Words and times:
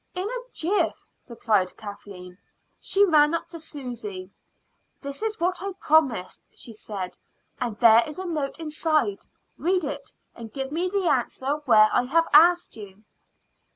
"In 0.15 0.27
a 0.27 0.37
jiff," 0.51 0.97
replied 1.27 1.77
Kathleen. 1.77 2.39
She 2.79 3.05
ran 3.05 3.35
up 3.35 3.49
to 3.49 3.59
Susy. 3.59 4.31
"This 4.99 5.21
is 5.21 5.39
what 5.39 5.61
I 5.61 5.73
promised," 5.79 6.41
she 6.55 6.73
said; 6.73 7.19
"and 7.59 7.77
there 7.79 8.03
is 8.07 8.17
a 8.17 8.25
note 8.25 8.57
inside. 8.57 9.27
Read 9.59 9.85
it, 9.85 10.11
and 10.33 10.51
give 10.51 10.71
me 10.71 10.89
the 10.89 11.07
answer 11.07 11.57
where 11.65 11.87
I 11.93 12.05
have 12.05 12.25
asked 12.33 12.75
you." 12.77 13.03